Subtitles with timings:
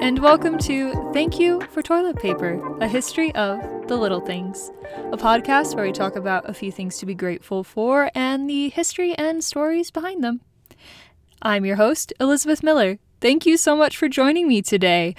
[0.00, 4.70] And welcome to Thank You for Toilet Paper, a history of the little things,
[5.12, 8.70] a podcast where we talk about a few things to be grateful for and the
[8.70, 10.40] history and stories behind them.
[11.42, 12.98] I'm your host, Elizabeth Miller.
[13.20, 15.14] Thank you so much for joining me today.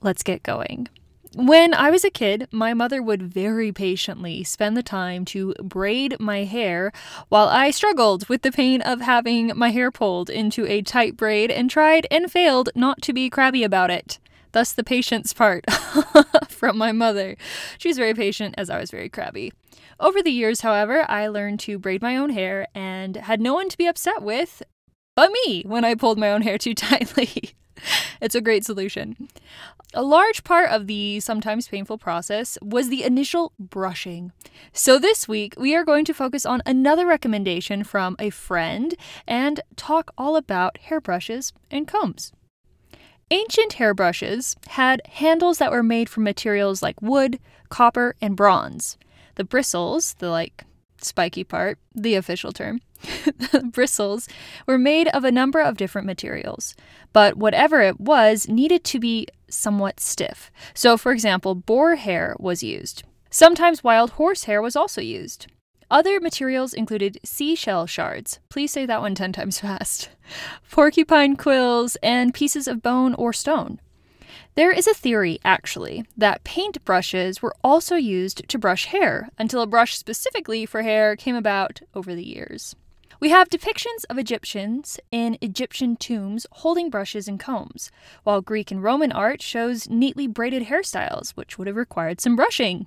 [0.00, 0.88] Let's get going.
[1.36, 6.18] When I was a kid, my mother would very patiently spend the time to braid
[6.18, 6.90] my hair
[7.28, 11.52] while I struggled with the pain of having my hair pulled into a tight braid
[11.52, 14.18] and tried and failed not to be crabby about it.
[14.50, 15.64] Thus, the patience part
[16.48, 17.36] from my mother.
[17.78, 19.52] She was very patient as I was very crabby.
[20.00, 23.68] Over the years, however, I learned to braid my own hair and had no one
[23.68, 24.64] to be upset with
[25.14, 27.52] but me when I pulled my own hair too tightly.
[28.20, 29.28] it's a great solution.
[29.92, 34.32] A large part of the sometimes painful process was the initial brushing.
[34.72, 38.94] So, this week we are going to focus on another recommendation from a friend
[39.26, 42.32] and talk all about hairbrushes and combs.
[43.32, 48.96] Ancient hairbrushes had handles that were made from materials like wood, copper, and bronze.
[49.36, 50.64] The bristles, the like
[51.00, 54.28] spiky part, the official term, the bristles
[54.66, 56.74] were made of a number of different materials,
[57.12, 60.50] but whatever it was needed to be somewhat stiff.
[60.74, 63.02] So, for example, boar hair was used.
[63.30, 65.46] Sometimes wild horse hair was also used.
[65.90, 70.10] Other materials included seashell shards, please say that one 10 times fast,
[70.70, 73.80] porcupine quills, and pieces of bone or stone.
[74.56, 79.62] There is a theory, actually, that paint brushes were also used to brush hair until
[79.62, 82.74] a brush specifically for hair came about over the years.
[83.18, 87.90] We have depictions of Egyptians in Egyptian tombs holding brushes and combs,
[88.22, 92.86] while Greek and Roman art shows neatly braided hairstyles, which would have required some brushing.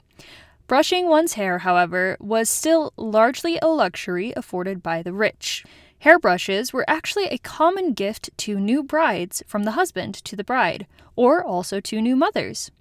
[0.67, 5.65] Brushing one's hair, however, was still largely a luxury afforded by the rich.
[6.03, 10.87] Hairbrushes were actually a common gift to new brides from the husband to the bride,
[11.15, 12.71] or also to new mothers.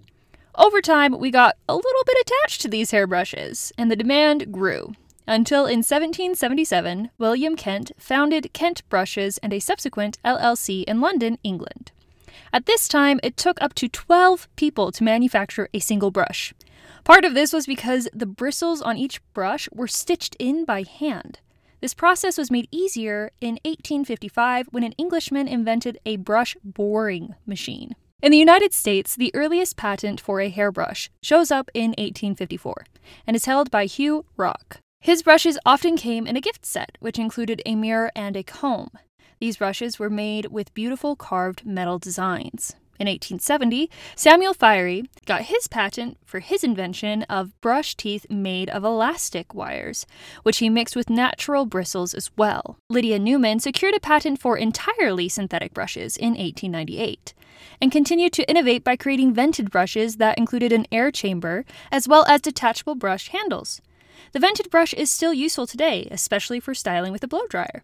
[0.55, 4.93] Over time, we got a little bit attached to these hairbrushes, and the demand grew.
[5.25, 11.91] Until in 1777, William Kent founded Kent Brushes and a subsequent LLC in London, England.
[12.51, 16.53] At this time, it took up to 12 people to manufacture a single brush.
[17.03, 21.39] Part of this was because the bristles on each brush were stitched in by hand.
[21.79, 27.95] This process was made easier in 1855 when an Englishman invented a brush boring machine.
[28.21, 32.85] In the United States, the earliest patent for a hairbrush shows up in 1854
[33.27, 34.82] and is held by Hugh Rock.
[35.03, 38.89] His brushes often came in a gift set, which included a mirror and a comb.
[39.41, 42.77] These brushes were made with beautiful carved metal designs.
[42.97, 48.85] In 1870, Samuel Fiery got his patent for his invention of brush teeth made of
[48.85, 50.05] elastic wires,
[50.43, 52.77] which he mixed with natural bristles as well.
[52.89, 57.33] Lydia Newman secured a patent for entirely synthetic brushes in 1898
[57.81, 62.23] and continued to innovate by creating vented brushes that included an air chamber as well
[62.29, 63.81] as detachable brush handles.
[64.31, 67.83] The vented brush is still useful today, especially for styling with a blow dryer.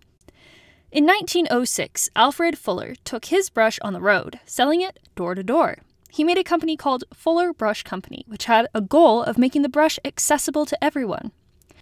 [0.91, 5.77] In 1906, Alfred Fuller took his brush on the road, selling it door to door.
[6.09, 9.69] He made a company called Fuller Brush Company, which had a goal of making the
[9.69, 11.31] brush accessible to everyone.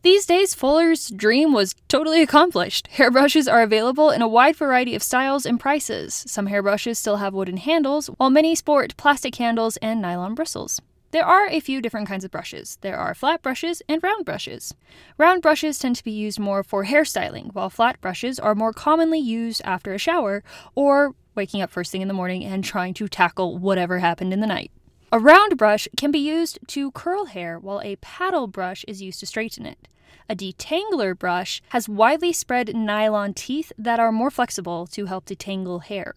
[0.04, 2.88] These days, Fuller's dream was totally accomplished.
[2.98, 6.24] Hairbrushes are available in a wide variety of styles and prices.
[6.28, 10.82] Some hairbrushes still have wooden handles, while many sport plastic handles and nylon bristles.
[11.12, 12.78] There are a few different kinds of brushes.
[12.82, 14.74] There are flat brushes and round brushes.
[15.18, 19.20] Round brushes tend to be used more for hairstyling, while flat brushes are more commonly
[19.20, 20.44] used after a shower
[20.76, 24.42] or waking up first thing in the morning and trying to tackle whatever happened in
[24.42, 24.70] the night.
[25.10, 29.22] A round brush can be used to curl hair, while a paddle brush is used
[29.22, 29.88] to straighten it.
[30.30, 35.84] A detangler brush has widely spread nylon teeth that are more flexible to help detangle
[35.84, 36.16] hair.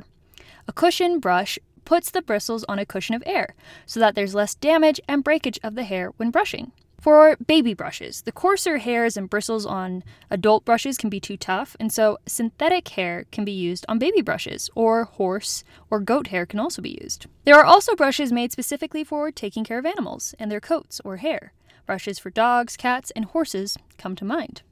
[0.66, 1.60] A cushion brush
[1.90, 3.52] puts the bristles on a cushion of air
[3.84, 6.70] so that there's less damage and breakage of the hair when brushing.
[7.00, 11.74] For baby brushes, the coarser hairs and bristles on adult brushes can be too tough,
[11.80, 16.46] and so synthetic hair can be used on baby brushes, or horse or goat hair
[16.46, 17.26] can also be used.
[17.44, 21.16] There are also brushes made specifically for taking care of animals and their coats or
[21.16, 21.52] hair.
[21.86, 24.62] Brushes for dogs, cats, and horses come to mind.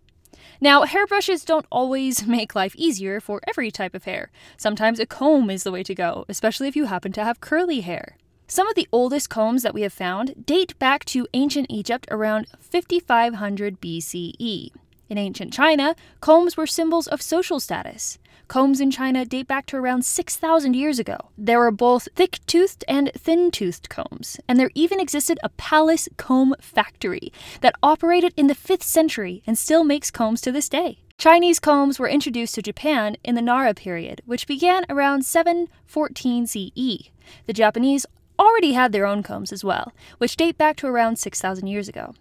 [0.60, 4.30] Now, hairbrushes don't always make life easier for every type of hair.
[4.56, 7.80] Sometimes a comb is the way to go, especially if you happen to have curly
[7.80, 8.16] hair.
[8.46, 12.46] Some of the oldest combs that we have found date back to ancient Egypt around
[12.60, 14.70] 5500 BCE.
[15.08, 18.18] In ancient China, combs were symbols of social status.
[18.46, 21.16] Combs in China date back to around 6,000 years ago.
[21.36, 26.08] There were both thick toothed and thin toothed combs, and there even existed a palace
[26.18, 27.32] comb factory
[27.62, 30.98] that operated in the 5th century and still makes combs to this day.
[31.16, 37.10] Chinese combs were introduced to Japan in the Nara period, which began around 714 CE.
[37.46, 38.06] The Japanese
[38.38, 42.14] already had their own combs as well, which date back to around 6,000 years ago.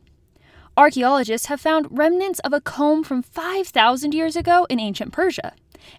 [0.77, 5.53] Archaeologists have found remnants of a comb from 5,000 years ago in ancient Persia.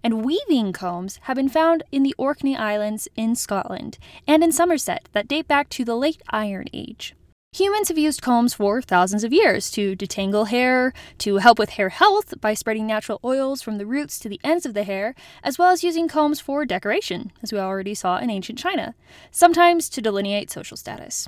[0.04, 5.08] And weaving combs have been found in the Orkney Islands in Scotland and in Somerset
[5.14, 7.16] that date back to the late Iron Age.
[7.54, 11.88] Humans have used combs for thousands of years to detangle hair, to help with hair
[11.88, 15.58] health by spreading natural oils from the roots to the ends of the hair, as
[15.58, 18.94] well as using combs for decoration, as we already saw in ancient China,
[19.32, 21.26] sometimes to delineate social status.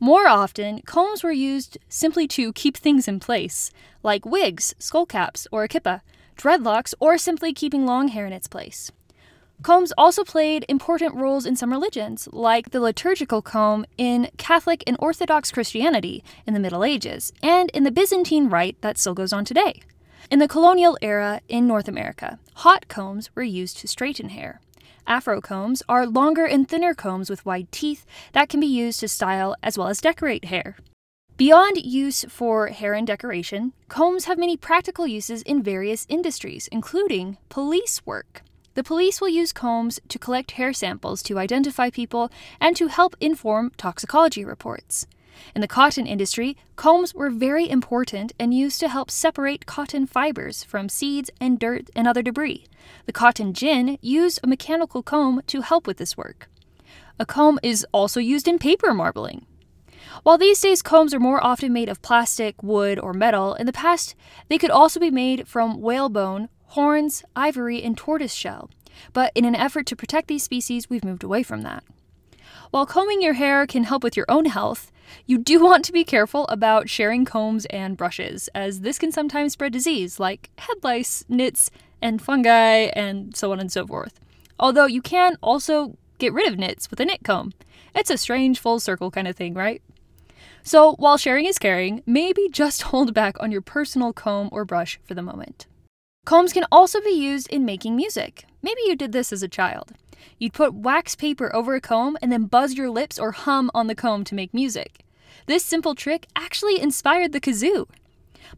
[0.00, 3.70] More often, combs were used simply to keep things in place,
[4.02, 6.00] like wigs, skull caps, or a kippa,
[6.36, 8.90] dreadlocks, or simply keeping long hair in its place.
[9.62, 14.96] Combs also played important roles in some religions, like the liturgical comb in Catholic and
[14.98, 19.44] Orthodox Christianity in the Middle Ages, and in the Byzantine Rite that still goes on
[19.44, 19.80] today.
[20.30, 24.60] In the colonial era in North America, hot combs were used to straighten hair.
[25.06, 29.08] Afro combs are longer and thinner combs with wide teeth that can be used to
[29.08, 30.76] style as well as decorate hair.
[31.36, 37.38] Beyond use for hair and decoration, combs have many practical uses in various industries, including
[37.48, 38.42] police work.
[38.74, 42.30] The police will use combs to collect hair samples to identify people
[42.60, 45.06] and to help inform toxicology reports.
[45.54, 50.64] In the cotton industry, combs were very important and used to help separate cotton fibers
[50.64, 52.66] from seeds and dirt and other debris.
[53.06, 56.48] The cotton gin used a mechanical comb to help with this work.
[57.18, 59.46] A comb is also used in paper marbling.
[60.22, 63.72] While these days combs are more often made of plastic, wood, or metal, in the
[63.72, 64.14] past
[64.48, 68.70] they could also be made from whalebone, horns, ivory, and tortoise shell.
[69.12, 71.84] But in an effort to protect these species, we've moved away from that.
[72.70, 74.90] While combing your hair can help with your own health,
[75.26, 79.52] you do want to be careful about sharing combs and brushes, as this can sometimes
[79.52, 81.70] spread disease like head lice, nits,
[82.02, 84.20] and fungi, and so on and so forth.
[84.58, 87.52] Although you can also get rid of nits with a nit comb.
[87.94, 89.82] It's a strange full circle kind of thing, right?
[90.62, 94.98] So, while sharing is caring, maybe just hold back on your personal comb or brush
[95.04, 95.66] for the moment.
[96.24, 98.46] Combs can also be used in making music.
[98.62, 99.92] Maybe you did this as a child.
[100.38, 103.86] You'd put wax paper over a comb and then buzz your lips or hum on
[103.86, 105.04] the comb to make music.
[105.46, 107.86] This simple trick actually inspired the kazoo.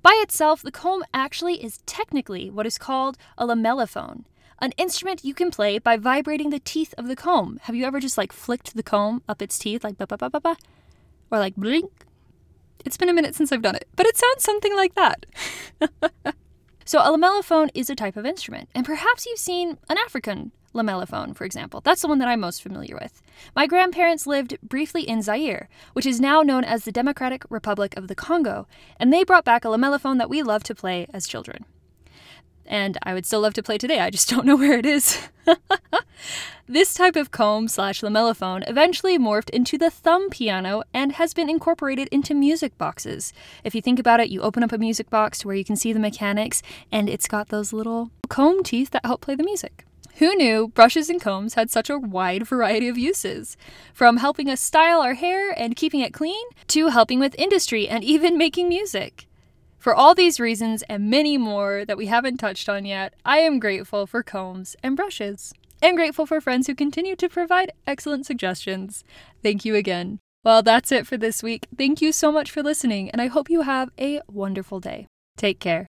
[0.02, 4.24] By itself, the comb actually is technically what is called a lamellophone,
[4.60, 7.58] an instrument you can play by vibrating the teeth of the comb.
[7.62, 10.30] Have you ever just like flicked the comb up its teeth like ba ba ba
[10.30, 10.56] ba ba?
[11.30, 11.90] Or like blink?
[12.84, 15.26] It's been a minute since I've done it, but it sounds something like that.
[16.86, 21.34] so, a lamellophone is a type of instrument, and perhaps you've seen an African lamellophone,
[21.34, 21.80] for example.
[21.80, 23.22] That's the one that I'm most familiar with.
[23.56, 28.06] My grandparents lived briefly in Zaire, which is now known as the Democratic Republic of
[28.06, 28.68] the Congo,
[29.00, 31.64] and they brought back a lamellophone that we loved to play as children.
[32.64, 35.28] And I would still love to play today, I just don't know where it is.
[36.68, 41.48] this type of comb slash lamellophone eventually morphed into the thumb piano and has been
[41.48, 43.32] incorporated into music boxes.
[43.62, 45.92] If you think about it, you open up a music box where you can see
[45.92, 49.84] the mechanics, and it's got those little comb teeth that help play the music.
[50.16, 53.56] Who knew brushes and combs had such a wide variety of uses?
[53.94, 58.02] From helping us style our hair and keeping it clean, to helping with industry and
[58.02, 59.26] even making music.
[59.78, 63.60] For all these reasons and many more that we haven't touched on yet, I am
[63.60, 65.52] grateful for combs and brushes.
[65.82, 69.04] And grateful for friends who continue to provide excellent suggestions.
[69.42, 70.18] Thank you again.
[70.44, 71.66] Well, that's it for this week.
[71.76, 75.06] Thank you so much for listening, and I hope you have a wonderful day.
[75.36, 75.86] Take care.